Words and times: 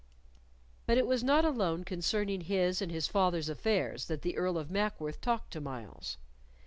But 0.87 0.97
it 0.97 1.05
was 1.05 1.23
not 1.23 1.45
alone 1.45 1.83
concerning 1.83 2.41
his 2.41 2.81
and 2.81 2.91
his 2.91 3.05
father's 3.05 3.49
affairs 3.49 4.07
that 4.07 4.23
the 4.23 4.35
Earl 4.35 4.57
of 4.57 4.71
Mackworth 4.71 5.21
talked 5.21 5.53
to 5.53 5.61
Myles. 5.61 6.17